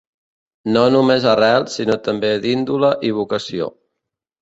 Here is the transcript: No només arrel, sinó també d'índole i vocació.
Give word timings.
No 0.77 0.81
només 0.95 1.27
arrel, 1.35 1.69
sinó 1.75 1.99
també 2.09 2.35
d'índole 2.49 2.93
i 3.11 3.15
vocació. 3.23 3.73